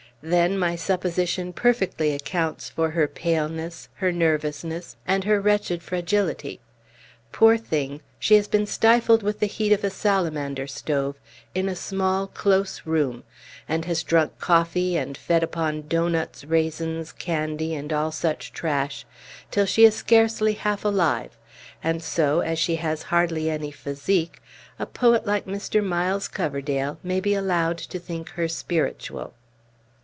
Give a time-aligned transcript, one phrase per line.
[0.23, 6.59] Then, my supposition perfectly accounts for her paleness, her nervousness, and her wretched fragility.
[7.31, 8.03] Poor thing!
[8.19, 11.15] She has been stifled with the heat of a salamander stove,
[11.55, 13.23] in a small, close room,
[13.67, 19.07] and has drunk coffee, and fed upon doughnuts, raisins, candy, and all such trash,
[19.49, 21.35] till she is scarcely half alive;
[21.81, 24.39] and so, as she has hardly any physique,
[24.77, 25.83] a poet like Mr.
[25.83, 29.33] Miles Coverdale may be allowed to think her spiritual."